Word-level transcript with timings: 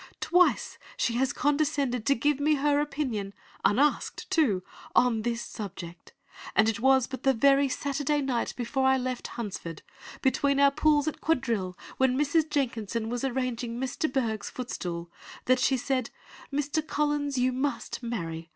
Twice 0.19 0.79
has 0.97 1.29
she 1.29 1.35
condescended 1.35 2.07
to 2.07 2.15
give 2.15 2.39
me 2.39 2.55
her 2.55 2.79
opinion 2.79 3.35
(unasked 3.63 4.27
too!) 4.31 4.63
on 4.95 5.21
this 5.21 5.43
subject; 5.43 6.13
and 6.55 6.67
it 6.67 6.79
was 6.79 7.05
but 7.05 7.21
the 7.21 7.35
very 7.35 7.69
Saturday 7.69 8.19
night 8.19 8.55
before 8.57 8.87
I 8.87 8.97
left 8.97 9.27
Hunsford—between 9.37 10.59
our 10.59 10.71
pools 10.71 11.07
at 11.07 11.21
quadrille 11.21 11.77
while 11.97 12.09
Mrs. 12.09 12.49
Jenkinson 12.49 13.09
was 13.09 13.23
arranging 13.23 13.77
Miss 13.77 13.95
de 13.95 14.07
Bourgh's 14.07 14.49
footstool—that 14.49 15.59
she 15.59 15.77
said, 15.77 16.09
'Mr. 16.51 16.87
Collins, 16.87 17.37
you 17.37 17.51
must 17.51 18.01
marry. 18.01 18.49